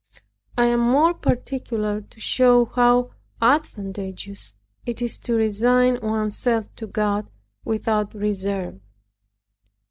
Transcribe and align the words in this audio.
I 0.57 0.65
am 0.65 0.79
more 0.79 1.13
particular 1.13 2.01
to 2.01 2.19
show 2.19 2.65
how 2.65 3.11
advantageous 3.39 4.55
it 4.83 4.99
is 4.99 5.19
to 5.19 5.35
resign 5.35 5.99
one's 6.01 6.39
self 6.39 6.73
to 6.77 6.87
God 6.87 7.27
without 7.63 8.15
reserve. 8.15 8.81